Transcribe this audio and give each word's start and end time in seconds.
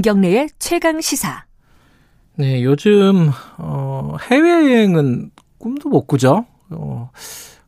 김경래의 0.00 0.48
최강 0.58 1.02
시사. 1.02 1.44
네, 2.36 2.64
요즘 2.64 3.30
어, 3.58 4.16
해외여행은 4.30 5.30
꿈도 5.58 5.90
못 5.90 6.06
꾸죠. 6.06 6.46
어, 6.70 7.10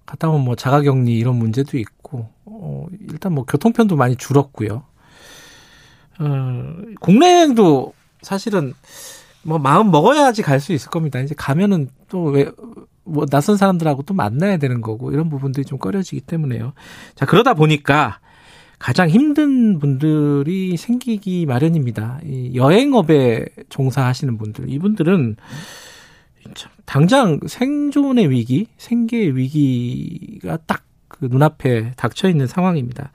갔다 0.06 0.30
오면 0.30 0.42
뭐 0.42 0.54
자가격리 0.56 1.14
이런 1.14 1.36
문제도 1.36 1.76
있고 1.76 2.30
어, 2.46 2.86
일단 3.10 3.34
뭐 3.34 3.44
교통편도 3.44 3.96
많이 3.96 4.16
줄었고요. 4.16 4.82
어, 6.20 6.74
국내 7.00 7.34
여행도 7.34 7.92
사실은 8.22 8.72
뭐 9.42 9.58
마음 9.58 9.90
먹어야지 9.90 10.40
갈 10.42 10.58
수 10.58 10.72
있을 10.72 10.88
겁니다. 10.88 11.20
이제 11.20 11.34
가면은 11.36 11.90
또 12.08 12.30
왜 12.32 12.50
뭐 13.04 13.26
낯선 13.26 13.56
사람들하고 13.56 14.04
또 14.04 14.14
만나야 14.14 14.58
되는 14.58 14.80
거고 14.80 15.10
이런 15.10 15.28
부분들이 15.28 15.64
좀 15.64 15.78
꺼려지기 15.78 16.20
때문에요. 16.22 16.72
자 17.16 17.26
그러다 17.26 17.52
보니까 17.54 18.20
가장 18.82 19.08
힘든 19.08 19.78
분들이 19.78 20.76
생기기 20.76 21.46
마련입니다. 21.46 22.20
이 22.24 22.52
여행업에 22.54 23.46
종사하시는 23.68 24.36
분들 24.38 24.68
이분들은 24.68 25.36
당장 26.84 27.38
생존의 27.46 28.30
위기, 28.30 28.66
생계의 28.76 29.36
위기가 29.36 30.56
딱 30.66 30.82
그 31.22 31.28
눈앞에 31.30 31.92
닥쳐 31.96 32.28
있는 32.28 32.48
상황입니다. 32.48 33.12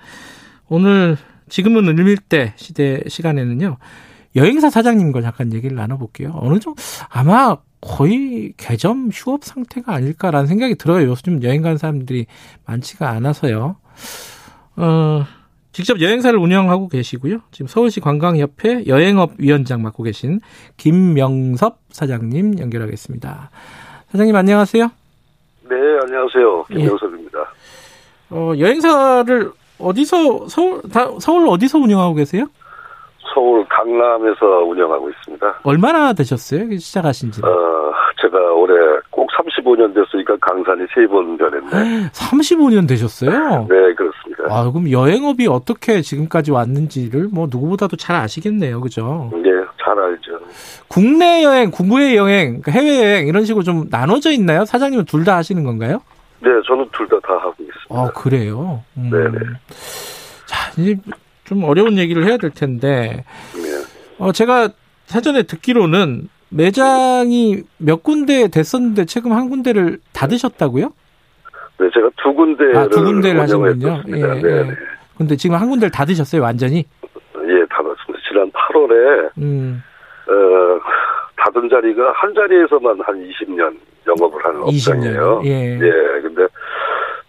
오늘 0.70 1.18
지금은 1.50 1.88
을밀대 1.88 2.54
시대 2.56 3.02
시간에는요. 3.06 3.78
여행사 4.38 4.70
사장님과 4.70 5.22
잠깐 5.22 5.52
얘기를 5.52 5.76
나눠볼게요. 5.76 6.32
어느 6.36 6.60
정도 6.60 6.82
아마 7.10 7.58
거의 7.82 8.54
개점 8.56 9.09
휴업 9.12 9.44
상태가 9.44 9.94
아닐까라는 9.94 10.48
생각이 10.48 10.76
들어요. 10.76 11.09
요즘 11.09 11.44
여행 11.44 11.62
가는 11.62 11.78
사람들이 11.78 12.28
많지가 12.66 13.09
않아서요. 13.09 13.76
어, 14.78 15.26
직접 15.78 16.02
여행사를 16.02 16.36
운영하고 16.39 16.88
계시고요. 16.88 17.38
지금 17.52 17.67
서울시 17.67 18.00
관광협회 18.00 18.86
여행업 18.88 19.33
위원장 19.38 19.84
맡고 19.84 20.02
계신 20.02 20.39
김명섭 20.75 21.78
사장님 21.89 22.58
연결하겠습니다. 22.58 23.52
사장님 24.09 24.36
안녕하세요. 24.36 24.89
네, 25.69 25.75
안녕하세요. 26.02 26.64
김명섭입니다. 26.64 27.38
예. 27.39 28.36
어, 28.36 28.53
여행사를 28.58 29.52
어디서 29.78 30.47
서울 30.47 30.81
다, 30.92 31.11
서울 31.19 31.47
어디서 31.47 31.78
운영하고 31.78 32.16
계세요? 32.16 32.47
서울 33.36 33.64
강남에서 33.69 34.45
운영하고 34.66 35.12
있습니다. 35.12 35.59
얼마나 35.62 36.12
되셨어요? 36.14 36.75
시작하신 36.75 37.31
지? 37.31 37.41
어, 37.45 37.47
제가 38.19 38.36
올해 38.53 38.73
꼭 39.12 39.30
35년 39.30 39.94
됐으니까 39.94 40.38
강산이 40.41 40.88
세 40.95 41.06
번 41.08 41.38
변했네. 41.38 42.09
35년 42.09 42.88
되셨어요? 42.89 43.30
네, 43.69 43.94
그렇습니다. 43.94 44.27
아, 44.50 44.70
그럼 44.72 44.92
여행업이 44.92 45.48
어떻게 45.48 46.02
지금까지 46.02 46.52
왔는지를 46.52 47.30
뭐 47.31 47.48
누구보다도 47.50 47.95
잘 47.98 48.16
아시겠네요. 48.16 48.81
그죠? 48.81 49.30
네, 49.34 49.50
잘 49.84 49.98
알죠. 50.00 50.40
국내 50.88 51.44
여행, 51.44 51.72
국외 51.72 52.16
여행, 52.16 52.62
그러니까 52.62 52.72
해외 52.72 52.98
여행 53.03 53.28
이런 53.28 53.45
식으로 53.45 53.64
좀 53.64 53.88
나눠져 53.90 54.31
있나요? 54.31 54.66
사장님은 54.66 55.06
둘 55.06 55.23
다 55.23 55.36
하시는 55.38 55.64
건가요? 55.64 56.02
네, 56.40 56.50
저는 56.68 56.88
둘 56.94 57.08
다 57.09 57.20
다 57.22 57.34
하고 57.34 57.56
있습니다. 57.59 57.90
아, 57.90 58.12
그래요? 58.14 58.84
음. 58.98 59.09
네네. 59.09 59.40
자, 60.45 60.72
이제 60.78 60.95
좀 61.45 61.64
어려운 61.64 61.98
얘기를 61.98 62.25
해야 62.28 62.38
될 62.38 62.52
텐데, 62.52 63.23
네. 63.56 63.84
어, 64.20 64.31
제가 64.31 64.70
사전에 65.08 65.44
듣기로는 65.44 66.30
매장이 66.50 67.64
몇 67.78 68.03
군데 68.03 68.48
됐었는데 68.48 69.06
최근 69.06 69.31
한 69.34 69.50
군데를 69.50 70.00
닫으셨다고요? 70.14 70.92
네, 71.80 71.89
제가 71.94 72.09
두 72.17 72.33
군데를 72.33 72.75
아, 72.78 72.88
두 72.88 73.03
군데를 73.03 73.40
하셨군요. 73.41 73.72
운영했습니다. 73.72 74.38
예, 74.38 74.41
네, 74.41 74.50
예. 74.50 74.63
네. 74.63 74.69
근데 75.18 75.35
지금 75.35 75.56
한 75.56 75.69
군데를 75.69 75.91
닫으셨어요, 75.91 76.41
완전히? 76.41 76.78
예, 76.78 77.66
닫았습니다. 77.69 78.19
지난 78.28 78.52
8월에 78.52 79.29
음, 79.38 79.84
어, 80.28 80.79
닫은 81.38 81.69
자리가 81.69 82.12
한 82.16 82.34
자리에서만 82.34 83.00
한 83.02 83.16
20년 83.29 83.78
영업을 84.07 84.44
하는 84.46 84.62
20년. 84.62 84.97
업장이에요. 84.97 85.41
예. 85.46 85.74
예, 85.79 86.22
근데 86.22 86.47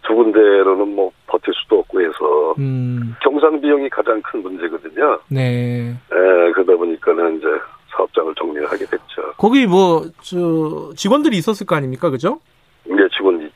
두 0.07 0.15
군데로는 0.15 0.87
뭐 0.95 1.11
버틸 1.27 1.53
수도 1.53 1.79
없고 1.79 2.01
해서 2.01 2.55
음, 2.57 3.15
경상 3.21 3.61
비용이 3.61 3.89
가장 3.89 4.19
큰 4.23 4.41
문제거든요. 4.41 5.19
네. 5.29 5.91
예, 6.11 6.51
그러다 6.53 6.75
보니까는 6.75 7.37
이제 7.37 7.47
사업장을 7.95 8.33
정리를 8.35 8.65
하게 8.67 8.85
됐죠. 8.85 9.33
거기 9.37 9.65
뭐, 9.67 10.03
저, 10.21 10.91
직원들이 10.95 11.37
있었을 11.37 11.65
거 11.65 11.75
아닙니까? 11.75 12.09
그죠? 12.09 12.39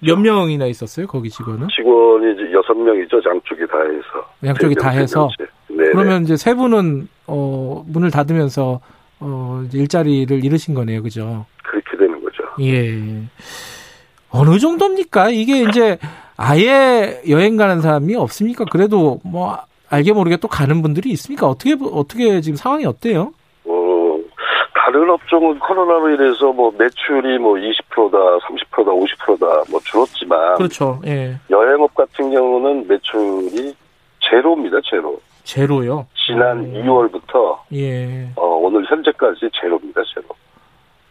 몇 0.05 0.19
명이나 0.19 0.65
있었어요, 0.67 1.07
거기 1.07 1.29
직원은? 1.29 1.67
직원이 1.75 2.33
이제 2.33 2.51
여섯 2.53 2.73
명이죠. 2.73 3.17
양쪽이 3.25 3.67
다 3.67 3.79
해서. 3.79 4.29
양쪽이 4.45 4.73
세다 4.75 4.91
명, 4.91 4.99
해서? 4.99 5.19
명씩. 5.21 5.39
네. 5.69 5.83
그러면 5.91 6.23
이제 6.23 6.35
세 6.35 6.53
분은, 6.53 7.07
어, 7.27 7.83
문을 7.87 8.11
닫으면서, 8.11 8.79
어, 9.19 9.63
일자리를 9.73 10.43
잃으신 10.43 10.73
거네요, 10.73 11.01
그죠? 11.03 11.45
그렇게 11.63 11.97
되는 11.97 12.21
거죠. 12.23 12.43
예. 12.61 13.23
어느 14.29 14.57
정도입니까? 14.59 15.29
이게 15.29 15.61
이제 15.61 15.97
아예 16.35 17.21
여행 17.29 17.55
가는 17.55 17.81
사람이 17.81 18.15
없습니까? 18.15 18.65
그래도 18.65 19.19
뭐 19.23 19.59
알게 19.89 20.11
모르게 20.11 20.37
또 20.37 20.47
가는 20.47 20.81
분들이 20.81 21.11
있습니까? 21.11 21.47
어떻게 21.47 21.77
어떻게 21.79 22.41
지금 22.41 22.55
상황이 22.55 22.85
어때요? 22.85 23.33
어, 24.83 24.91
다른 24.91 25.09
업종은 25.09 25.59
코로나로 25.59 26.09
인해서 26.11 26.51
뭐 26.51 26.71
매출이 26.77 27.37
뭐 27.39 27.55
20%다, 27.55 28.17
30%다, 28.47 28.91
50%다 28.91 29.63
뭐 29.71 29.79
줄었지만 29.83 30.55
그렇죠. 30.55 30.99
예. 31.05 31.35
여행업 31.49 31.93
같은 31.95 32.31
경우는 32.31 32.87
매출이 32.87 33.73
제로입니다. 34.19 34.77
제로. 34.89 35.19
제로요. 35.43 36.05
지난 36.15 36.59
음. 36.59 36.73
2월부터 36.73 37.57
예. 37.73 38.29
어, 38.35 38.45
오늘 38.45 38.85
현재까지 38.85 39.49
제로입니다. 39.59 40.01
제로. 40.13 40.25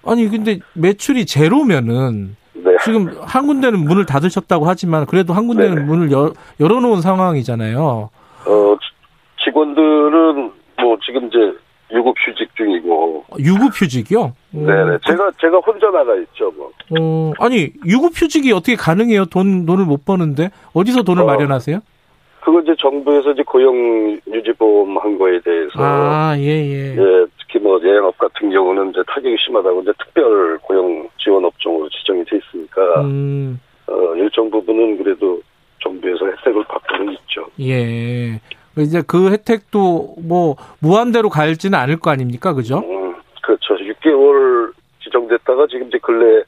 아니 0.05 0.29
근데 0.29 0.59
매출이 0.75 1.27
제로면은 1.27 2.37
네. 2.55 2.77
지금 2.85 3.15
한 3.23 3.47
군데는 3.47 3.79
문을 3.81 4.05
닫으셨다고 4.07 4.67
하지만 4.67 5.07
그래도 5.07 5.33
한 5.33 5.47
군데는 5.47 5.75
네. 5.77 5.83
문을 5.83 6.11
열, 6.13 6.33
열어놓은 6.61 7.01
상황이잖아요. 7.01 8.11
어, 8.47 8.77
지- 8.81 9.45
직원들은 9.45 10.53
뭐 10.81 10.97
지금 11.05 11.27
이제 11.29 11.39
유급 11.93 12.15
휴직 12.19 12.55
중이고. 12.57 13.25
유급 13.39 13.73
휴직이요? 13.75 14.33
음, 14.55 14.67
네네. 14.67 14.99
제가 15.07 15.31
제가 15.41 15.59
혼자 15.59 15.91
나가 15.91 16.15
있죠. 16.17 16.51
뭐. 16.53 16.71
어, 16.99 17.33
아니 17.39 17.71
유급 17.87 18.13
휴직이 18.15 18.53
어떻게 18.53 18.77
가능해요? 18.77 19.27
돈 19.27 19.67
돈을 19.67 19.85
못 19.85 20.05
버는데 20.05 20.51
어디서 20.73 21.03
돈을 21.03 21.23
어. 21.23 21.27
마련하세요? 21.27 21.81
그거 22.41 22.61
이제 22.61 22.75
정부에서 22.79 23.31
이제 23.33 23.43
고용 23.45 24.19
유지보험 24.27 24.99
한 24.99 25.17
거에 25.17 25.39
대해서 25.41 25.71
아, 25.77 26.35
예, 26.39 26.43
예. 26.43 26.97
예, 26.97 27.27
특히 27.39 27.61
뭐 27.61 27.81
여행업 27.81 28.19
같은 28.19 28.51
경우는 28.51 28.91
이제 28.91 29.01
타격이 29.07 29.37
심하다고 29.45 29.83
이제 29.83 29.93
특별 29.97 30.59
고용 30.59 31.09
지원 31.19 31.45
업종으로 31.45 31.89
지정이 31.91 32.25
돼 32.25 32.39
있으니까 32.39 33.03
음, 33.03 33.61
어, 33.87 34.15
일정 34.17 34.51
부분은 34.51 34.99
그래도 34.99 35.41
정부에서 35.81 36.27
혜택을 36.27 36.65
받고는 36.65 37.13
있죠. 37.13 37.47
예. 37.61 38.41
이제 38.79 39.03
그 39.07 39.31
혜택도 39.31 40.15
뭐 40.27 40.57
무한대로 40.81 41.29
갈지는 41.29 41.79
않을 41.79 41.99
거 41.99 42.11
아닙니까? 42.11 42.53
그죠? 42.55 42.79
음, 42.79 43.15
그렇죠. 43.43 43.75
6개월 43.77 44.73
지정됐다가 45.03 45.67
지금 45.69 45.89
이제 45.89 45.99
근래 46.03 46.43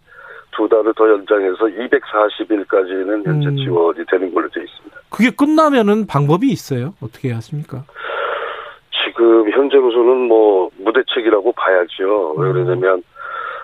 두 0.57 0.69
달을 0.69 0.95
더 0.95 1.09
연장해서 1.11 1.57
240일까지는 1.67 3.27
현재 3.27 3.49
음. 3.49 3.57
지원이 3.57 3.99
되는 4.11 4.33
걸로 4.33 4.49
되어 4.51 4.63
있습니다. 4.63 4.97
그게 5.11 5.31
끝나면은 5.31 6.07
방법이 6.07 6.49
있어요? 6.49 6.95
어떻게 7.03 7.33
하십니까? 7.33 7.85
지금 9.05 9.51
현재로서는 9.51 10.29
뭐 10.29 10.71
무대책이라고 10.79 11.53
봐야죠. 11.53 12.35
왜 12.39 12.49
음. 12.49 12.53
그러냐면 12.53 13.03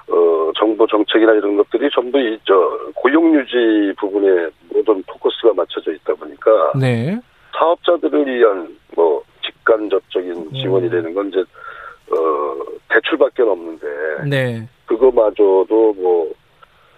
어 0.08 0.50
정부 0.58 0.86
정책이나 0.88 1.32
이런 1.32 1.56
것들이 1.56 1.88
전부 1.94 2.18
이 2.18 2.38
저 2.44 2.54
고용 2.96 3.32
유지 3.34 3.92
부분에 3.98 4.48
모든 4.74 5.02
포커스가 5.04 5.52
맞춰져 5.54 5.92
있다 5.92 6.14
보니까 6.14 6.72
네. 6.78 7.18
사업자들을 7.56 8.26
위한 8.26 8.76
뭐 8.94 9.22
직간접적인 9.44 10.52
지원이 10.54 10.86
음. 10.86 10.90
되는 10.90 11.14
건 11.14 11.28
이제 11.28 11.40
어 11.40 12.56
대출밖에 12.88 13.42
없는데 13.42 13.86
네. 14.28 14.68
그거마저도 14.86 15.94
뭐 15.94 16.32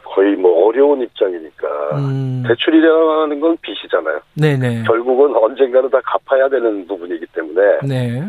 거의 0.05 0.37
뭐 0.37 0.67
어려운 0.67 1.01
입장이니까 1.01 1.69
음, 1.97 2.45
대출이라는 2.47 3.41
건 3.41 3.57
빚이잖아요. 3.63 4.21
네네. 4.35 4.85
결국은 4.85 5.35
언젠가는 5.35 5.89
다 5.91 6.01
갚아야 6.05 6.49
되는 6.49 6.87
부분이기 6.87 7.27
때문에 7.35 7.79
네. 7.83 8.23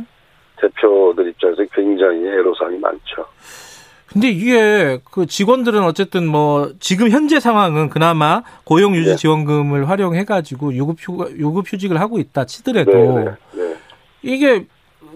대표들 0.58 1.28
입장에서 1.30 1.64
굉장히 1.74 2.26
애로사항이 2.28 2.78
많죠. 2.80 3.26
근데 4.08 4.30
이게 4.30 5.00
그 5.12 5.26
직원들은 5.26 5.84
어쨌든 5.84 6.28
뭐 6.28 6.72
지금 6.80 7.10
현재 7.10 7.40
상황은 7.40 7.90
그나마 7.90 8.44
고용 8.64 8.96
유지 8.96 9.12
네. 9.12 9.16
지원금을 9.16 9.90
활용해 9.90 10.26
가지고 10.26 10.74
유급휴 10.74 11.32
유급 11.38 11.72
휴직을 11.72 12.00
하고 12.00 12.20
있다 12.20 12.46
치더라도 12.46 12.92
네, 12.92 13.26
네. 13.54 13.76
이게 14.22 14.66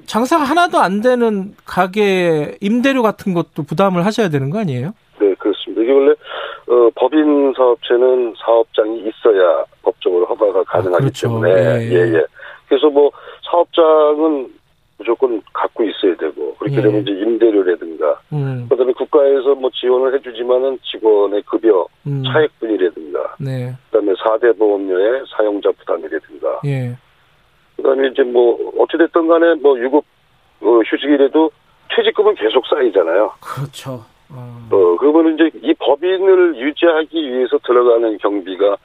장사가 0.06 0.44
하나도 0.44 0.80
안 0.80 1.02
되는 1.02 1.54
가게 1.66 2.58
임대료 2.62 3.04
같은 3.04 3.34
것도 3.34 3.64
부담을 3.64 4.06
하셔야 4.06 4.30
되는 4.30 4.50
거 4.50 4.60
아니에요? 4.60 4.94
네, 5.20 5.34
그렇습니다. 5.36 5.82
이게 5.82 5.92
원래 5.92 6.12
어, 6.12 6.90
법인 6.96 7.54
사업체는 7.56 8.34
사업장이 8.44 9.00
있어야 9.00 9.64
법적으로 9.84 10.26
허가가 10.26 10.64
가능하기 10.64 11.04
그렇죠. 11.04 11.28
때문에 11.28 11.52
예. 11.52 11.90
예, 11.92 12.16
예. 12.16 12.26
그래서 12.68 12.90
뭐 12.90 13.12
사업장은 13.50 14.50
무조건 14.98 15.42
갖고 15.54 15.84
있어야 15.84 16.16
되고 16.16 16.56
그렇게 16.56 16.78
예. 16.78 16.82
되면 16.82 17.02
이제 17.02 17.12
임대료라든가 17.12 18.20
음, 18.34 18.68
그다음에 18.70 18.94
국가에서 18.94 19.56
뭐 19.56 19.70
지원을 19.74 20.14
해주지만은 20.16 20.80
직원의 20.84 21.44
급여 21.44 21.88
음. 22.08 22.24
차액분이라든가 22.24 23.36
네. 23.40 23.74
그다음에 23.92 24.14
4대 24.14 24.58
보험료의 24.58 25.24
사용자 25.36 25.72
부담이라든가 25.80 26.62
예. 26.66 26.98
그다음에 27.78 28.08
이제 28.08 28.24
뭐 28.24 28.58
어찌됐든 28.80 29.28
간에 29.28 29.54
뭐 29.56 29.78
유급 29.80 30.04
어, 30.62 30.80
휴직이라도 30.80 31.52
퇴직금은 31.96 32.36
계속 32.36 32.66
쌓이잖아요. 32.66 33.32
그렇죠. 33.40 34.04
어. 34.30 34.68
어 34.72 34.98
그러면 34.98 35.36
이제 35.36 35.52
이 35.62 35.74
법인을 35.76 36.58
유지하기 36.58 37.32
위해서 37.32 37.58
들어가는 37.60 38.18
경비가 38.18 38.76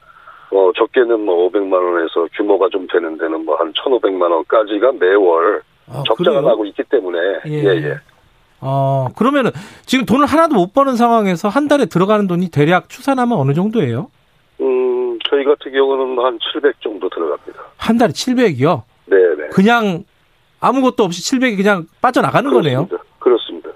어 0.51 0.71
적게는 0.77 1.25
뭐 1.25 1.49
500만 1.49 1.73
원에서 1.73 2.27
규모가 2.33 2.69
좀 2.69 2.87
되는 2.87 3.17
데는 3.17 3.43
뭐 3.43 3.55
한 3.57 3.73
1,500만 3.73 4.31
원까지가 4.31 4.93
매월 4.93 5.63
아, 5.87 6.03
적자가 6.07 6.39
그래요? 6.39 6.41
나고 6.41 6.65
있기 6.65 6.83
때문에 6.89 7.19
예. 7.47 7.51
예 7.51 7.67
예. 7.89 7.97
어, 8.61 9.09
그러면은 9.15 9.51
지금 9.85 10.05
돈을 10.05 10.25
하나도 10.25 10.55
못 10.55 10.73
버는 10.73 10.95
상황에서 10.95 11.49
한 11.49 11.67
달에 11.67 11.85
들어가는 11.85 12.27
돈이 12.27 12.49
대략 12.49 12.89
추산하면 12.89 13.37
어느 13.37 13.53
정도예요? 13.53 14.09
음 14.61 15.19
저희 15.29 15.43
같은 15.43 15.71
경우는 15.71 16.23
한 16.23 16.39
700 16.53 16.81
정도 16.81 17.09
들어갑니다. 17.09 17.59
한 17.77 17.97
달에 17.97 18.13
700이요? 18.13 18.83
네 19.07 19.17
네. 19.37 19.49
그냥 19.51 20.05
아무것도 20.61 21.03
없이 21.03 21.21
700이 21.37 21.57
그냥 21.57 21.87
빠져나가는 22.01 22.49
거네요? 22.49 22.87
그렇습니다. 23.19 23.69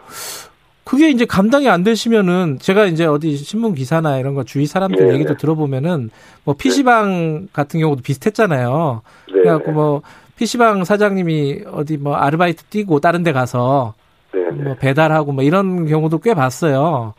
그게 0.86 1.10
이제 1.10 1.26
감당이 1.26 1.68
안 1.68 1.84
되시면은 1.84 2.60
제가 2.62 2.86
이제 2.86 3.06
어디 3.06 3.36
신문 3.36 3.76
기사나 3.76 4.20
이런 4.20 4.36
거 4.36 4.46
주위 4.46 4.66
사람들 4.66 4.98
네네. 4.98 5.14
얘기도 5.16 5.36
들어보면은 5.36 6.12
뭐 6.46 6.56
PC방 6.58 7.50
같은 7.52 7.82
경우도 7.82 8.04
비슷했잖아요. 8.04 9.02
네. 9.28 9.34
그래갖고 9.34 9.72
뭐 9.74 10.02
PC방 10.38 10.84
사장님이 10.84 11.64
어디 11.72 11.98
뭐 11.98 12.16
아르바이트 12.16 12.64
뛰고 12.66 13.00
다른 13.00 13.24
데 13.24 13.32
가서 13.32 13.94
네. 14.34 14.50
뭐 14.52 14.76
배달하고 14.80 15.32
뭐 15.32 15.44
이런 15.44 15.86
경우도 15.88 16.20
꽤 16.20 16.34
봤어요. 16.34 17.14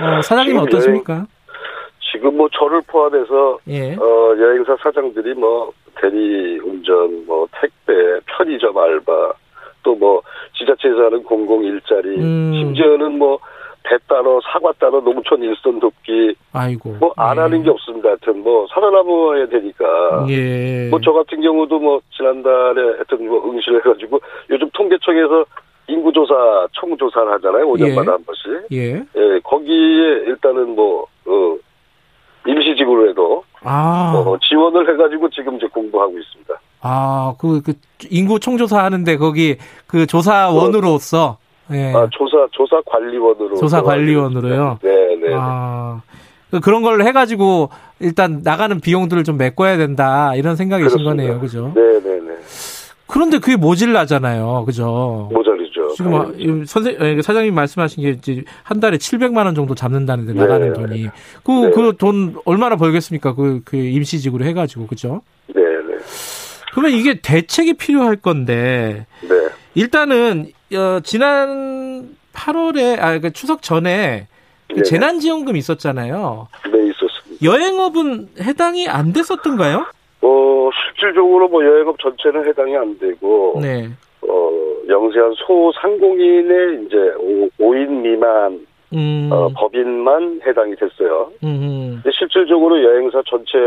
어, 0.00 0.22
사장님은 0.22 0.64
지금 0.66 0.76
어떠십니까? 0.78 1.26
지금 2.12 2.36
뭐 2.36 2.48
저를 2.52 2.80
포함해서 2.86 3.58
예. 3.68 3.94
어, 3.94 4.36
여행사 4.38 4.76
사장들이 4.82 5.34
뭐 5.34 5.72
대리 6.00 6.58
운전, 6.60 7.26
뭐 7.26 7.46
택배, 7.60 7.92
편의점 8.26 8.76
알바, 8.76 9.32
또 9.82 9.94
뭐 9.94 10.22
지자체에서 10.56 11.06
하는 11.06 11.22
공공 11.24 11.64
일자리, 11.64 12.16
음. 12.18 12.52
심지어는 12.54 13.18
뭐 13.18 13.38
배 13.92 13.98
따러 14.08 14.40
사과 14.50 14.72
따러 14.78 15.00
농촌 15.00 15.42
일손 15.42 15.78
돕기 15.80 16.34
아이고. 16.52 16.96
뭐안 16.98 17.36
예. 17.36 17.40
하는 17.42 17.62
게 17.62 17.70
없습니다. 17.70 18.08
하여튼 18.08 18.42
뭐 18.42 18.66
살아남아야 18.72 19.46
되니까. 19.48 20.26
예. 20.30 20.88
뭐 20.88 20.98
저 21.02 21.12
같은 21.12 21.40
경우도 21.40 21.78
뭐 21.78 22.00
지난달에 22.16 22.80
하여튼 22.94 23.28
뭐 23.28 23.50
응시를 23.50 23.80
해가지고 23.80 24.20
요즘 24.50 24.70
통계청에서 24.72 25.44
인구조사 25.88 26.68
청조사를 26.80 27.32
하잖아요. 27.32 27.66
5년마다 27.66 28.06
예. 28.06 28.10
한 28.10 28.24
번씩. 28.24 28.66
예. 28.72 28.94
예, 28.94 29.40
거기에 29.42 30.24
일단은 30.26 30.74
뭐, 30.76 31.06
어, 31.26 31.56
임시직으로 32.46 33.10
해도, 33.10 33.44
아. 33.62 34.12
어, 34.14 34.36
지원을 34.48 34.88
해가지고 34.92 35.28
지금 35.30 35.56
이제 35.56 35.66
공부하고 35.66 36.16
있습니다. 36.18 36.54
아, 36.82 37.34
그, 37.38 37.62
그, 37.62 37.74
인구 38.10 38.38
총조사 38.40 38.82
하는데 38.82 39.16
거기 39.16 39.56
그 39.86 40.06
조사원으로서, 40.06 41.38
예. 41.74 41.92
아, 41.94 42.06
조사, 42.10 42.46
조사 42.52 42.80
관리원으로. 42.86 43.56
조사 43.56 43.82
관리원으로요? 43.82 44.78
네, 44.82 45.16
네. 45.16 45.34
아, 45.34 46.00
그- 46.50 46.60
그런 46.60 46.82
걸 46.82 47.02
해가지고 47.02 47.70
일단 48.00 48.40
나가는 48.44 48.78
비용들을 48.80 49.24
좀 49.24 49.36
메꿔야 49.36 49.76
된다 49.76 50.34
이런 50.34 50.56
생각이신 50.56 50.88
그렇습니다. 50.98 51.10
거네요, 51.22 51.40
그죠? 51.40 51.72
네, 51.74 51.82
네, 52.00 52.20
네. 52.20 52.32
그런데 53.06 53.38
그게 53.38 53.56
모질라잖아요, 53.56 54.64
그죠? 54.66 55.28
모자리죠. 55.32 55.88
지금 55.96 56.14
아, 56.14 56.30
이 56.36 56.64
선생 56.66 56.96
예, 57.00 57.20
사장님 57.20 57.54
말씀하신 57.54 58.02
게 58.02 58.10
이제 58.10 58.42
한 58.62 58.80
달에 58.80 58.96
700만 58.96 59.44
원 59.44 59.54
정도 59.54 59.74
잡는다는데 59.74 60.32
네. 60.32 60.40
나가는 60.40 60.72
돈이 60.72 61.08
그 61.44 61.52
네. 61.52 61.70
그돈 61.70 62.36
얼마나 62.46 62.76
벌겠습니까? 62.76 63.34
그, 63.34 63.60
그 63.66 63.76
임시직으로 63.76 64.44
해가지고 64.46 64.86
그죠? 64.86 65.20
네, 65.54 65.60
네. 65.62 65.96
그러면 66.72 66.92
이게 66.92 67.20
대책이 67.20 67.74
필요할 67.74 68.16
건데 68.16 69.04
네. 69.20 69.28
일단은 69.74 70.46
어, 70.74 71.00
지난 71.02 72.16
8월에 72.34 72.98
아그 73.00 73.32
추석 73.32 73.62
전에 73.62 74.26
그 74.68 74.76
네. 74.76 74.82
재난지원금 74.82 75.56
있었잖아요. 75.56 76.48
네, 76.72 76.78
있었습니다. 76.88 77.44
여행업은 77.44 78.28
해당이 78.40 78.88
안 78.88 79.12
됐었던가요? 79.12 79.86
어, 80.22 80.70
실질적으로 80.72 81.48
뭐 81.48 81.64
여행업 81.64 81.98
전체는 81.98 82.46
해당이 82.48 82.76
안 82.76 82.98
되고, 82.98 83.58
네. 83.60 83.88
어, 84.22 84.50
영세한 84.88 85.34
소상공인의 85.36 86.86
이제 86.86 86.96
5, 87.58 87.74
인 87.74 88.02
미만 88.02 88.66
음. 88.94 89.28
어, 89.32 89.48
법인만 89.56 90.40
해당이 90.46 90.76
됐어요. 90.76 91.32
음. 91.42 92.02
실질적으로 92.18 92.82
여행사 92.82 93.22
전체 93.26 93.58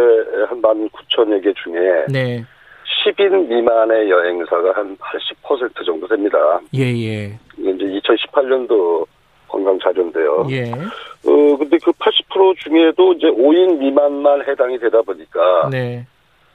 한 0.48 0.62
19,000여 0.62 1.44
개 1.44 1.54
중에 1.54 2.06
네. 2.10 2.46
10인 2.86 3.48
미만의 3.48 4.10
여행사가 4.10 4.72
한 4.74 4.98
80% 4.98 5.86
정도 5.86 6.08
됩니다. 6.08 6.38
예, 6.74 6.84
예. 6.84 7.38
이제 7.58 7.86
2018년도 8.00 9.06
건강 9.48 9.78
자료인데요. 9.80 10.48
예. 10.50 10.72
어, 10.72 11.58
근데 11.58 11.78
그 11.84 11.92
80% 11.92 12.58
중에도 12.60 13.14
이제 13.14 13.28
5인 13.28 13.78
미만만 13.78 14.48
해당이 14.48 14.78
되다 14.80 15.02
보니까 15.02 15.70
네. 15.72 16.06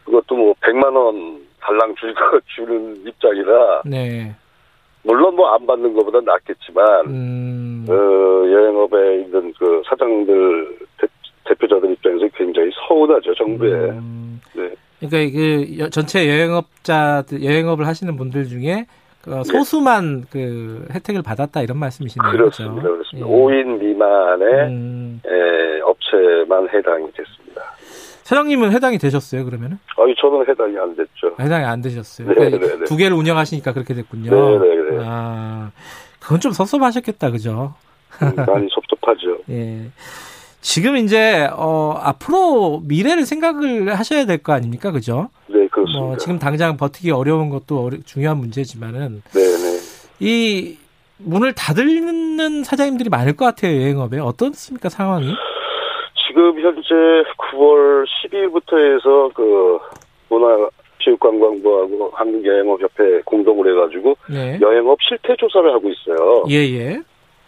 그것도 0.05 0.37
뭐 0.37 0.55
100만 0.61 0.95
원 0.95 1.41
달랑 1.61 1.95
줄, 1.97 2.15
주는 2.55 2.97
입장이라 3.07 3.83
네. 3.87 4.35
물론 5.03 5.35
뭐 5.35 5.55
안 5.55 5.67
받는 5.67 5.95
것보다 5.95 6.21
낫겠지만 6.21 7.07
음. 7.07 7.87
어, 7.89 7.93
여행업에 7.95 9.23
있는 9.23 9.53
그 9.59 9.83
사장들 9.87 10.79
대, 10.99 11.55
표자들 11.55 11.91
입장에서 11.93 12.29
굉장히 12.35 12.71
서운하죠 12.87 13.35
정부에. 13.35 13.73
음. 13.73 14.41
네. 14.55 14.71
그러니까 15.01 15.37
그 15.39 15.79
여- 15.79 15.89
전체 15.89 16.29
여행업자들 16.29 17.43
여행업을 17.45 17.87
하시는 17.87 18.17
분들 18.17 18.47
중에 18.49 18.87
그 19.23 19.43
소수만 19.45 20.25
그 20.31 20.87
혜택을 20.93 21.23
받았다 21.23 21.61
이런 21.63 21.79
말씀이시네요. 21.79 22.31
네. 22.33 22.39
그렇습니다. 22.39 22.75
그렇죠? 22.83 22.93
그렇습니다. 22.97 23.29
예. 23.29 23.33
5인 23.33 23.79
미만의 23.79 24.49
음. 24.69 25.21
에, 25.27 25.81
업체만 25.83 26.69
해당이 26.73 27.07
됐습니다. 27.13 27.63
사장님은 28.23 28.73
해당이 28.73 28.99
되셨어요, 28.99 29.45
그러면은? 29.45 29.79
아니 29.99 30.15
저는 30.17 30.49
해당이 30.49 30.79
안 30.79 30.95
됐죠. 30.97 31.35
해당이 31.41 31.65
안 31.65 31.83
되셨어요. 31.83 32.29
네, 32.29 32.35
그러니까 32.35 32.59
네, 32.67 32.77
네. 32.79 32.85
두 32.85 32.97
개를 32.97 33.17
운영하시니까 33.17 33.73
그렇게 33.73 33.93
됐군요. 33.95 34.31
네, 34.31 34.59
네, 34.69 34.91
네. 34.97 35.05
아, 35.05 35.71
그건 36.21 36.39
좀 36.41 36.53
섭섭하셨겠다, 36.53 37.31
그죠? 37.33 37.75
음, 38.23 38.35
많이 38.37 38.69
섭섭하죠. 38.71 39.39
예. 39.51 39.91
지금 40.61 40.97
이제 40.97 41.49
어 41.57 41.95
앞으로 42.03 42.83
미래를 42.87 43.25
생각을 43.25 43.99
하셔야 43.99 44.27
될 44.27 44.39
거 44.43 44.53
아닙니까, 44.53 44.91
그죠? 44.91 45.31
네 45.49 45.67
그렇습니다. 45.69 46.01
뭐 46.05 46.17
지금 46.17 46.39
당장 46.39 46.77
버티기 46.77 47.11
어려운 47.11 47.49
것도 47.51 47.85
어려- 47.85 47.99
중요한 48.05 48.37
문제지만은 48.39 49.23
네 49.33 49.41
네. 49.41 49.81
이 50.21 50.77
문을 51.19 51.55
닫는 51.55 52.65
사장님들이 52.65 53.09
많을 53.11 53.35
것 53.37 53.45
같아요 53.47 53.81
여행업에 53.81 54.19
어떻습니까 54.19 54.89
상황이? 54.89 55.27
지금 56.29 56.59
현재 56.61 56.89
9월 57.53 58.05
12일부터 58.25 58.77
해서 58.79 59.31
그 59.35 59.79
문화 60.29 60.69
체육관광부하고 61.03 62.11
한국여행업협회 62.15 63.23
공동으로 63.25 63.71
해가지고 63.71 64.17
네. 64.31 64.59
여행업 64.61 64.99
실태 65.03 65.35
조사를 65.37 65.73
하고 65.73 65.89
있어요. 65.91 66.45
예예. 66.49 67.01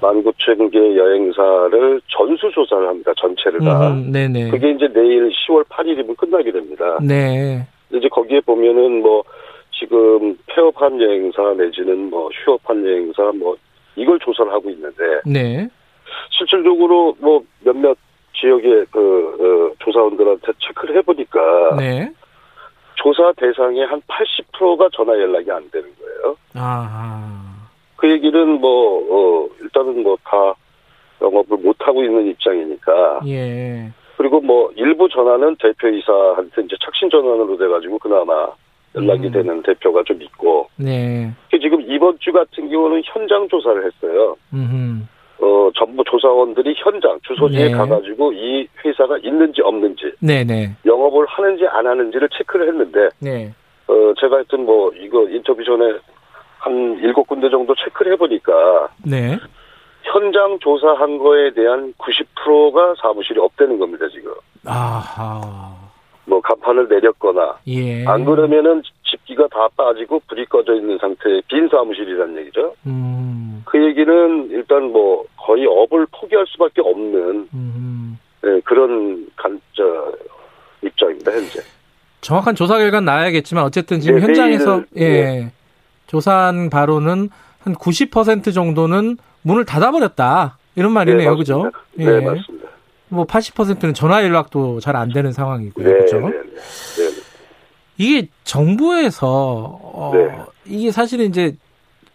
19,000개 0.02 0.96
여행사를 0.96 2.00
전수 2.08 2.50
조사를 2.50 2.86
합니다. 2.88 3.12
전체를 3.16 3.60
다. 3.60 3.92
음, 3.92 4.10
네네. 4.10 4.50
그게 4.50 4.70
이제 4.72 4.88
내일 4.92 5.30
10월 5.30 5.64
8일이면 5.68 6.16
끝나게 6.16 6.50
됩니다. 6.50 6.98
네. 7.00 7.66
이제 7.92 8.08
거기에 8.08 8.40
보면은 8.40 9.00
뭐 9.00 9.22
지금 9.78 10.36
폐업한 10.46 11.00
여행사 11.00 11.54
내지는 11.54 12.10
뭐 12.10 12.28
휴업한 12.32 12.84
여행사 12.84 13.30
뭐 13.38 13.56
이걸 13.96 14.18
조사를 14.18 14.52
하고 14.52 14.70
있는데 14.70 15.20
네. 15.24 15.68
실질적으로 16.30 17.16
뭐 17.20 17.42
몇몇 17.60 17.96
지역의 18.34 18.86
그 18.90 19.70
어, 19.70 19.74
조사원들한테 19.84 20.52
체크를 20.58 20.96
해보니까 20.96 21.76
네. 21.76 22.10
조사 22.96 23.32
대상의 23.36 23.86
한 23.86 24.00
80%가 24.02 24.88
전화 24.92 25.12
연락이 25.12 25.50
안 25.50 25.68
되는 25.70 25.88
거예요. 25.98 26.36
아. 26.54 27.41
그 28.02 28.10
얘기는 28.10 28.60
뭐 28.60 28.98
어, 29.10 29.48
일단은 29.60 30.02
뭐 30.02 30.16
다 30.24 30.54
영업을 31.20 31.56
못 31.58 31.76
하고 31.78 32.02
있는 32.02 32.26
입장이니까 32.26 33.20
예. 33.28 33.92
그리고 34.16 34.40
뭐 34.40 34.72
일부 34.74 35.08
전화는 35.08 35.54
대표이사한테 35.60 36.62
이제 36.62 36.74
착신 36.84 37.08
전환으로 37.10 37.56
돼가지고 37.56 38.00
그나마 38.00 38.48
연락이 38.96 39.28
음. 39.28 39.32
되는 39.32 39.62
대표가 39.62 40.02
좀 40.02 40.20
있고 40.20 40.68
네. 40.76 41.30
그 41.48 41.60
지금 41.60 41.80
이번 41.82 42.18
주 42.18 42.32
같은 42.32 42.68
경우는 42.68 43.02
현장 43.04 43.48
조사를 43.48 43.86
했어요. 43.86 44.36
음. 44.52 45.08
어 45.40 45.70
전부 45.76 46.02
조사원들이 46.02 46.74
현장 46.78 47.20
주소지에 47.22 47.68
네. 47.68 47.70
가가지고 47.70 48.32
이 48.32 48.66
회사가 48.84 49.16
있는지 49.18 49.62
없는지 49.62 50.12
네네. 50.20 50.72
영업을 50.84 51.24
하는지 51.26 51.66
안 51.68 51.86
하는지를 51.86 52.28
체크를 52.32 52.66
했는데 52.66 53.08
네. 53.20 53.54
어 53.86 54.12
제가 54.20 54.36
하여튼 54.36 54.66
뭐 54.66 54.90
이거 54.98 55.28
인터뷰 55.28 55.62
전에 55.62 55.98
한 56.62 56.96
일곱 57.02 57.26
군데 57.26 57.50
정도 57.50 57.74
체크를 57.74 58.12
해보니까 58.12 58.88
네. 59.04 59.36
현장 60.04 60.58
조사한 60.60 61.18
거에 61.18 61.52
대한 61.54 61.92
90%가 61.98 62.94
사무실이 63.00 63.40
없다는 63.40 63.78
겁니다, 63.78 64.06
지금. 64.08 64.32
아하. 64.64 65.74
뭐 66.24 66.40
간판을 66.40 66.86
내렸거나 66.88 67.56
예. 67.66 68.06
안 68.06 68.24
그러면은 68.24 68.80
집기가 69.04 69.48
다 69.48 69.68
빠지고 69.76 70.22
불이 70.28 70.46
꺼져 70.46 70.74
있는 70.74 70.96
상태의 70.98 71.42
빈 71.48 71.68
사무실이라는 71.68 72.36
얘기죠. 72.42 72.74
음. 72.86 73.64
그 73.64 73.84
얘기는 73.84 74.48
일단 74.50 74.84
뭐 74.92 75.24
거의 75.36 75.66
업을 75.66 76.06
포기할 76.12 76.46
수밖에 76.46 76.80
없는 76.80 77.48
음. 77.52 78.18
예, 78.44 78.60
그런 78.60 79.26
간, 79.34 79.60
저, 79.72 80.12
입장입니다, 80.80 81.32
현재. 81.32 81.60
정확한 82.20 82.54
조사 82.54 82.78
결과는 82.78 83.04
나야겠지만 83.04 83.64
어쨌든 83.64 83.98
지금 83.98 84.20
네, 84.20 84.26
현장에서 84.26 84.82
내일은, 84.90 85.44
예. 85.44 85.52
조사한 86.22 86.68
바로는 86.68 87.30
한 87.60 87.74
90% 87.74 88.52
정도는 88.52 89.16
문을 89.42 89.64
닫아버렸다. 89.64 90.58
이런 90.74 90.92
말이네요. 90.92 91.30
네, 91.30 91.36
그죠? 91.36 91.70
예. 91.98 92.04
네, 92.04 92.20
맞습니다. 92.20 92.68
뭐 93.08 93.26
80%는 93.26 93.94
전화 93.94 94.22
연락도 94.22 94.80
잘 94.80 94.94
안 94.96 95.10
되는 95.10 95.32
상황이고요. 95.32 95.86
네, 95.88 95.98
그죠? 96.02 96.20
네, 96.20 96.26
네. 96.26 97.10
네. 97.10 97.22
이게 97.96 98.28
정부에서 98.44 99.26
어, 99.82 100.12
네. 100.14 100.28
이게 100.66 100.90
사실은 100.92 101.26
이제 101.26 101.56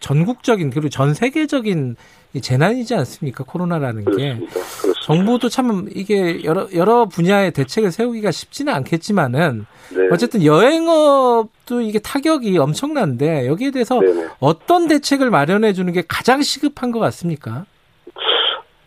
전국적인 0.00 0.70
그리고 0.70 0.88
전 0.88 1.12
세계적인 1.12 1.96
이 1.96 1.96
재난이지 2.40 2.94
않습니까? 2.94 3.44
코로나라는 3.44 4.04
게. 4.04 4.10
그렇습니다. 4.10 4.52
그렇습니다. 4.52 5.00
정부도 5.02 5.48
참 5.48 5.86
이게 5.94 6.44
여러 6.44 6.66
여러 6.74 7.06
분야의 7.06 7.52
대책을 7.52 7.90
세우기가 7.90 8.30
쉽지는 8.30 8.72
않겠지만은 8.74 9.66
네. 9.96 10.08
어쨌든 10.12 10.44
여행업도 10.44 11.80
이게 11.80 11.98
타격이 11.98 12.58
엄청난데 12.58 13.46
여기에 13.46 13.70
대해서 13.70 13.98
네네. 13.98 14.26
어떤 14.40 14.86
대책을 14.88 15.30
마련해 15.30 15.72
주는 15.72 15.92
게 15.92 16.02
가장 16.06 16.42
시급한 16.42 16.92
것 16.92 16.98
같습니까? 17.00 17.64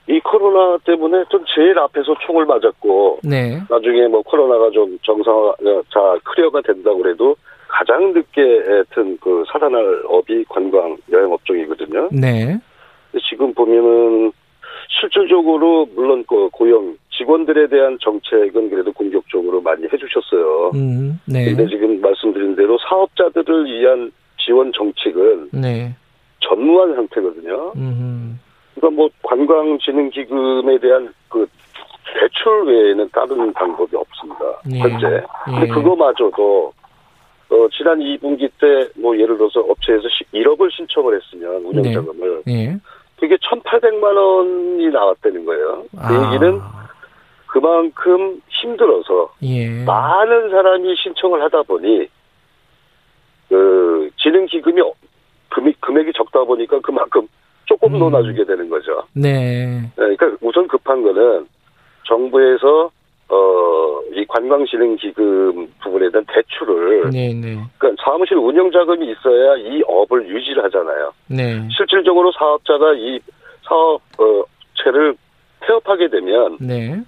이 0.08 0.20
코로나 0.20 0.78
때문에 0.86 1.24
좀 1.30 1.44
제일 1.56 1.78
앞에서 1.80 2.14
총을 2.26 2.46
맞았고, 2.46 3.20
네. 3.24 3.62
나중에 3.70 4.08
뭐 4.08 4.22
코로나가 4.24 4.70
좀 4.72 4.98
정상화, 5.04 5.54
자, 5.94 6.00
클리어가 6.24 6.62
된다고 6.62 6.98
그래도 6.98 7.36
가장 7.68 8.12
늦게 8.12 8.42
하여튼 8.68 9.18
그 9.22 9.44
살아날 9.52 10.04
업이 10.08 10.44
관광 10.50 10.98
여행 11.12 11.32
업종이거든요. 11.32 12.10
네. 12.12 12.60
지금 13.30 13.54
보면은 13.54 14.32
실질적으로 14.90 15.88
물론 15.96 16.24
그 16.28 16.50
고용 16.52 16.98
직원들에 17.18 17.68
대한 17.68 17.98
정책은 18.02 18.70
그래도 18.70 18.92
공격적으로 18.92 19.62
많이 19.62 19.84
해주셨어요. 19.92 20.72
음. 20.74 21.20
네. 21.26 21.46
근데 21.46 21.68
지금 21.68 22.02
말씀드린 22.02 22.56
대로 22.56 22.78
사업자들을 22.90 23.66
위한 23.66 24.12
지원 24.38 24.72
정책은 24.74 25.50
네. 25.54 25.96
전무한 26.40 26.96
상태거든요. 26.96 27.74
음. 27.76 28.40
그러니까 28.76 28.96
뭐 28.96 29.10
관광진흥기금에 29.24 30.80
대한 30.80 31.14
그 31.30 31.46
대출 32.20 32.64
외에는 32.66 33.10
다른 33.14 33.54
방법이 33.54 33.96
없습니다. 33.96 34.40
예. 34.74 34.80
현재. 34.80 35.22
근데 35.46 35.62
예. 35.62 35.68
그거마저도 35.68 36.74
어, 37.50 37.68
지난 37.72 38.00
2분기 38.00 38.50
때 38.60 38.92
뭐 39.02 39.18
예를 39.18 39.38
들어서 39.38 39.60
업체에서 39.62 40.04
1억을 40.34 40.72
신청을 40.72 41.20
했으면 41.20 41.64
운영자금을 41.66 42.44
예. 42.48 42.78
그게 43.22 43.38
1,800만 43.38 44.18
원이 44.18 44.90
나왔다는 44.90 45.46
거예요. 45.46 45.86
그 45.92 45.98
아. 46.00 46.34
얘기는 46.34 46.60
그만큼 47.46 48.42
힘들어서 48.50 49.32
예. 49.44 49.84
많은 49.86 50.50
사람이 50.50 50.96
신청을 50.96 51.40
하다 51.44 51.62
보니 51.64 52.08
그 53.48 54.10
진흥 54.18 54.48
기금이 54.48 54.82
금액, 55.50 55.80
금액이 55.82 56.14
적다 56.16 56.44
보니까 56.46 56.80
그만큼 56.80 57.28
조금 57.66 57.94
음. 57.94 58.00
논아주게 58.00 58.44
되는 58.44 58.68
거죠. 58.70 59.04
네. 59.14 59.82
네, 59.82 59.92
그러니까 59.96 60.32
우선 60.42 60.68
급한 60.68 61.04
거는 61.04 61.46
정부에서 62.06 62.90
어, 63.32 64.02
이 64.14 64.26
관광진흥기금 64.28 65.74
부분에 65.80 66.10
대한 66.12 66.26
대출을 66.28 67.10
네, 67.12 67.34
네. 67.34 67.58
그러니까 67.78 68.04
사무실 68.04 68.36
운영 68.36 68.70
자금이 68.70 69.10
있어야 69.10 69.56
이 69.56 69.82
업을 69.88 70.28
유지를 70.28 70.64
하잖아요. 70.66 71.14
네. 71.28 71.68
실질적으로 71.76 72.32
사업자가 72.34 72.94
이 72.96 73.20
사업체를 73.64 75.16
폐업하게 75.62 76.10
되면 76.10 76.58
네. 76.60 77.02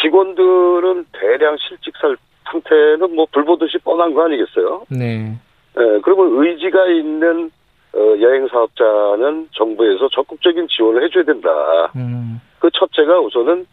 직원들은 0.00 1.06
대량 1.12 1.56
실직 1.56 2.16
사태는 2.44 3.16
뭐 3.16 3.26
불보듯이 3.32 3.78
뻔한 3.78 4.14
거 4.14 4.24
아니겠어요? 4.24 4.84
네. 4.90 5.36
예, 5.76 6.00
그러면 6.02 6.44
의지가 6.44 6.86
있는 6.86 7.50
어, 7.96 7.98
여행 8.20 8.46
사업자는 8.48 9.48
정부에서 9.52 10.08
적극적인 10.10 10.68
지원을 10.68 11.04
해줘야 11.04 11.24
된다. 11.24 11.48
음. 11.96 12.40
그 12.60 12.70
첫째가 12.72 13.18
우선은 13.20 13.66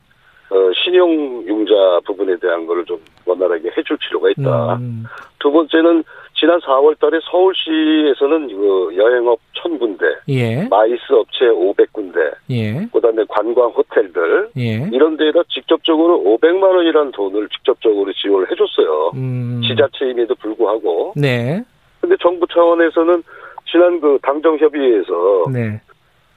어, 0.51 0.73
신용융자 0.73 2.01
부분에 2.05 2.35
대한 2.41 2.65
거를 2.67 2.83
좀 2.83 2.99
원활하게 3.25 3.71
해줄 3.77 3.97
필요가 3.97 4.29
있다. 4.31 4.75
음. 4.75 5.05
두 5.39 5.49
번째는 5.49 6.03
지난 6.35 6.59
4월 6.59 6.99
달에 6.99 7.19
서울시에서는 7.23 8.47
그 8.49 8.89
여행업 8.97 9.39
1000군데, 9.55 10.03
예. 10.27 10.67
MICE 10.69 11.13
업체 11.13 11.45
500군데, 11.45 12.33
예. 12.49 12.85
그다음에 12.91 13.23
관광 13.29 13.69
호텔들 13.69 14.49
예. 14.57 14.89
이런 14.91 15.15
데에다 15.15 15.39
직접적으로 15.49 16.19
500만 16.19 16.63
원이라는 16.63 17.11
돈을 17.13 17.47
직접적으로 17.49 18.11
지원을 18.11 18.51
해 18.51 18.55
줬어요. 18.55 19.11
음. 19.15 19.61
지자체임에도 19.65 20.35
불구하고. 20.35 21.13
네. 21.15 21.63
근데 22.01 22.15
정부 22.19 22.45
차원에서는 22.47 23.23
지난 23.71 24.01
그 24.01 24.19
당정협의회에서 24.21 25.45
네. 25.53 25.79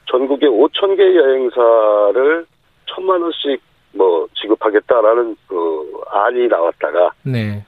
전국에 0.07 0.47
5천 0.47 0.97
개 0.97 1.03
여행사를 1.03 2.47
천만 2.87 3.23
원씩 3.23 3.61
뭐 3.95 4.27
지급하겠다라는 4.35 5.37
그 5.47 6.01
안이 6.11 6.49
나왔다가 6.49 7.13
네. 7.25 7.65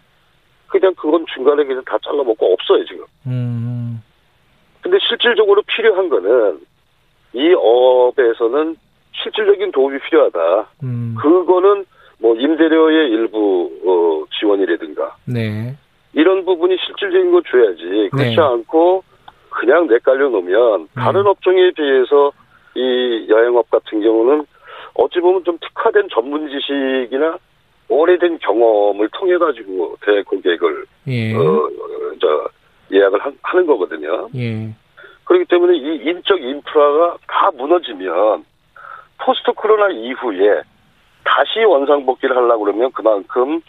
그냥 0.66 0.94
그건 0.96 1.24
중간에 1.32 1.64
그냥 1.64 1.82
다 1.84 1.96
잘라먹고 2.04 2.52
없어요 2.52 2.84
지금. 2.84 3.04
음. 3.26 4.02
근데 4.82 4.98
실질적으로 5.08 5.62
필요한 5.66 6.08
거는 6.08 6.60
이 7.32 7.54
업에서는 7.54 8.76
실질적인 9.12 9.72
도움이 9.72 9.98
필요하다. 10.00 10.68
음. 10.82 11.14
그거는 11.18 11.84
뭐 12.18 12.34
임대료의 12.36 13.10
일부 13.10 13.70
어, 13.84 14.24
지원이라든가 14.38 15.16
네. 15.26 15.76
이런 16.12 16.44
부분이 16.44 16.76
실질적인 16.84 17.30
거 17.30 17.42
줘야지 17.42 18.08
그렇지 18.10 18.36
네. 18.36 18.40
않고 18.40 19.04
그냥 19.50 19.86
내깔려 19.86 20.28
놓으면 20.28 20.88
네. 20.94 21.02
다른 21.02 21.26
업종에 21.26 21.70
비해서 21.72 22.32
이 22.74 23.26
여행업 23.28 23.70
같은 23.70 24.00
경우는 24.00 24.46
어찌 24.98 25.20
보면 25.20 25.44
좀 25.44 25.58
특화된 25.58 26.08
전문 26.12 26.48
지식이나 26.48 27.38
오래된 27.88 28.38
경험을 28.38 29.08
통해 29.12 29.36
가지고 29.38 29.96
대고객을 30.00 30.86
예. 31.08 31.34
어, 31.34 31.68
저 32.20 32.48
예약을 32.92 33.24
하, 33.24 33.30
하는 33.42 33.66
거거든요. 33.66 34.28
예. 34.36 34.70
그렇기 35.24 35.44
때문에 35.46 35.76
이 35.76 36.08
인적 36.08 36.40
인프라가 36.40 37.16
다 37.26 37.50
무너지면 37.56 38.44
포스트 39.18 39.52
코로나 39.52 39.88
이후에 39.90 40.62
다시 41.24 41.64
원상복귀를 41.64 42.36
하려고 42.36 42.64
그러면 42.64 42.90
그만큼 42.92 43.60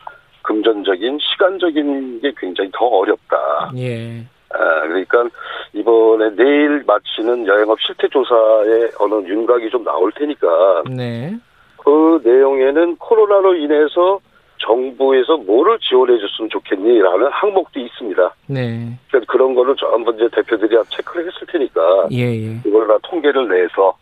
금전적인 0.44 1.20
시간적인 1.20 2.22
게 2.22 2.32
굉장히 2.38 2.70
더 2.74 2.86
어렵다. 2.86 3.72
예. 3.78 4.22
아, 4.50 4.82
그러니까 4.82 5.28
이번에 5.74 6.36
내일 6.36 6.84
마치는 6.86 7.48
여행업 7.48 7.80
실태 7.82 8.08
조사에 8.08 8.92
어느 9.00 9.28
윤곽이 9.28 9.70
좀 9.70 9.84
나올 9.84 10.12
테니까 10.14 10.84
네. 10.90 11.36
그 11.78 12.22
내용에는 12.24 12.98
코로나로 12.98 13.56
인해서 13.56 14.20
정부에서 14.60 15.38
뭐를 15.38 15.78
지원해 15.80 16.18
줬으면 16.20 16.50
좋겠니라는 16.50 17.28
항목도 17.32 17.80
있습니다. 17.80 18.36
네. 18.48 19.00
그러니까 19.08 19.32
그런 19.32 19.54
거를 19.54 19.76
전부 19.76 20.12
이제 20.14 20.28
대표들이 20.34 20.76
체크를 20.90 21.28
했을 21.28 21.48
테니까 21.48 22.08
예, 22.12 22.24
예. 22.24 22.62
이걸 22.66 22.88
다 22.88 22.98
통계를 23.04 23.48
내서 23.48 23.96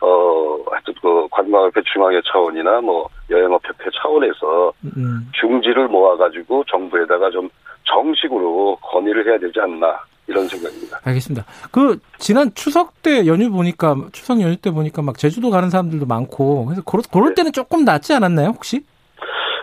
어 0.00 0.58
하여튼 0.70 0.94
그 1.00 1.26
관광협회 1.30 1.80
중앙회 1.92 2.20
차원이나 2.30 2.80
뭐 2.80 3.08
여행업협회 3.30 3.90
차원에서 4.00 4.72
음. 4.96 5.28
중지를 5.32 5.88
모아가지고 5.88 6.64
정부에다가 6.68 7.30
좀 7.30 7.48
정식으로 7.84 8.76
건의를 8.82 9.26
해야 9.26 9.38
되지 9.38 9.58
않나 9.60 9.98
이런 10.28 10.46
생각입니다. 10.46 11.00
알겠습니다. 11.04 11.44
그 11.72 11.98
지난 12.18 12.52
추석 12.54 13.02
때 13.02 13.26
연휴 13.26 13.50
보니까 13.50 13.96
추석 14.12 14.40
연휴 14.40 14.56
때 14.56 14.70
보니까 14.70 15.02
막 15.02 15.16
제주도 15.18 15.50
가는 15.50 15.70
사람들도 15.70 16.06
많고 16.06 16.66
그래서 16.66 16.82
그럴, 16.84 17.02
그럴 17.10 17.28
네. 17.30 17.34
때는 17.36 17.52
조금 17.52 17.84
낫지 17.84 18.12
않았나요 18.12 18.48
혹시? 18.48 18.84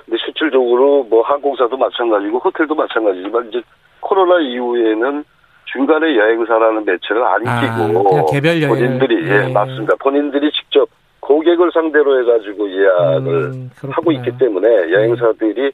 근데 0.06 0.18
실질적으로 0.26 1.04
뭐 1.04 1.22
항공사도 1.24 1.78
마찬가지고 1.78 2.40
호텔도 2.40 2.74
마찬가지지만 2.76 3.48
이제 3.50 3.62
코로나 4.00 4.40
이후에는 4.42 5.24
중간에 5.72 6.16
여행사라는 6.16 6.86
매체를 6.86 7.24
안 7.24 7.48
아, 7.48 7.62
끼고 7.62 8.04
그냥 8.04 8.26
개별 8.32 8.62
여행. 8.62 8.70
본인들이 8.70 9.28
예, 9.30 9.48
예. 9.50 9.52
맞습니다. 9.52 9.96
본인들이 10.00 10.52
직접 10.52 10.88
고객을 11.20 11.72
상대로 11.74 12.20
해가지고 12.22 12.70
예약을 12.72 13.28
음. 13.28 13.72
하고 13.90 14.12
있기 14.12 14.38
때문에 14.38 14.68
여행사들이 14.92 15.72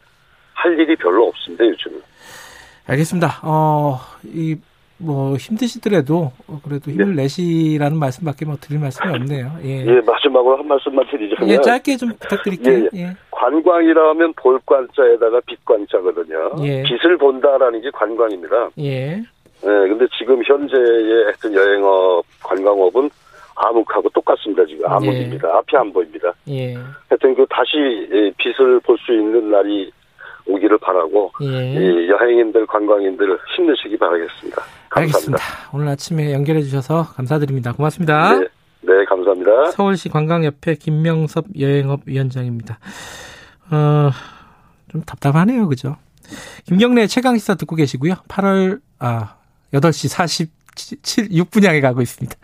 할 0.53 0.79
일이 0.79 0.95
별로 0.95 1.27
없습니다 1.27 1.65
요즘은. 1.65 2.01
알겠습니다. 2.87 3.39
어, 3.43 3.99
이 4.23 4.57
뭐 5.01 5.35
힘드시더라도 5.35 6.31
그래도 6.63 6.91
힘을 6.91 7.15
네. 7.15 7.23
내시라는 7.23 7.97
말씀밖에 7.97 8.45
뭐 8.45 8.55
드릴 8.61 8.79
말씀이 8.79 9.13
없네요. 9.13 9.51
예. 9.63 9.85
예, 9.85 10.01
마지막으로 10.01 10.57
한 10.57 10.67
말씀만 10.67 11.05
드리자면 11.09 11.49
예, 11.49 11.59
짧게 11.61 11.97
좀 11.97 12.09
부탁드릴게요. 12.19 12.87
예, 12.93 12.99
예. 13.01 13.15
관광이라면 13.31 14.33
볼 14.33 14.59
관자에다가 14.65 15.41
빛 15.47 15.63
관자거든요. 15.65 16.55
예. 16.63 16.83
빛을 16.83 17.17
본다라는 17.17 17.81
게 17.81 17.89
관광입니다. 17.91 18.69
예. 18.79 19.17
예, 19.63 19.67
근데 19.67 20.05
지금 20.17 20.41
현재의 20.43 21.23
하여튼 21.25 21.53
여행업, 21.53 22.23
관광업은 22.43 23.09
암흑하고 23.55 24.09
똑같습니다. 24.09 24.65
지금 24.65 24.85
암흑입니다. 24.91 25.47
예. 25.47 25.51
앞이 25.53 25.77
안 25.77 25.91
보입니다. 25.93 26.33
예. 26.47 26.73
하여튼 27.09 27.35
그 27.35 27.45
다시 27.49 27.73
빛을 28.37 28.79
볼 28.81 28.97
수 28.99 29.11
있는 29.13 29.49
날이 29.51 29.91
오기를 30.47 30.77
바라고 30.79 31.31
예. 31.43 32.07
여행인들, 32.07 32.65
관광인들 32.65 33.37
힘내시기 33.55 33.97
바라겠습니다. 33.97 34.61
감사합니다. 34.91 35.17
알겠습니다. 35.17 35.43
오늘 35.73 35.87
아침에 35.87 36.33
연결해 36.33 36.61
주셔서 36.61 37.03
감사드립니다. 37.15 37.71
고맙습니다. 37.73 38.37
네, 38.37 38.47
네 38.81 39.05
감사합니다. 39.07 39.71
서울시 39.71 40.09
관광협회 40.09 40.75
김명섭 40.75 41.45
여행업 41.59 42.01
위원장입니다. 42.05 42.77
어, 43.71 44.11
좀 44.89 45.01
답답하네요. 45.03 45.67
그죠? 45.67 45.95
김경래 46.65 47.07
최강 47.07 47.37
시사 47.37 47.55
듣고 47.55 47.75
계시고요. 47.75 48.15
8월, 48.27 48.81
아, 48.99 49.35
8시 49.73 50.09
47, 50.09 51.29
6분 51.29 51.65
향해 51.65 51.79
가고 51.79 52.01
있습니다. 52.01 52.35